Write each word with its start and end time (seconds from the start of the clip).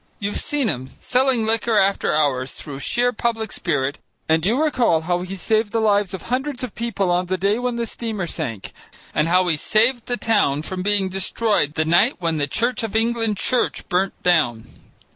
You've 0.19 0.39
seen 0.39 0.67
him 0.67 0.89
selling 0.99 1.45
liquor 1.45 1.77
after 1.77 2.11
hours 2.11 2.53
through 2.53 2.79
sheer 2.79 3.13
public 3.13 3.51
spirit, 3.51 3.99
and 4.27 4.43
you 4.43 4.59
recall 4.59 5.01
how 5.01 5.21
he 5.21 5.35
saved 5.35 5.71
the 5.71 5.79
lives 5.79 6.15
of 6.15 6.23
hundreds 6.23 6.63
of 6.63 6.73
people 6.73 7.11
on 7.11 7.27
the 7.27 7.37
day 7.37 7.59
when 7.59 7.75
the 7.75 7.85
steamer 7.85 8.25
sank, 8.25 8.73
and 9.13 9.27
how 9.27 9.47
he 9.47 9.55
saved 9.57 10.07
the 10.07 10.17
town 10.17 10.63
from 10.63 10.81
being 10.81 11.09
destroyed 11.09 11.75
the 11.75 11.85
night 11.85 12.15
when 12.17 12.37
the 12.39 12.47
Church 12.47 12.81
of 12.81 12.95
England 12.95 13.37
Church 13.37 13.87
burnt 13.89 14.15
down. 14.23 14.65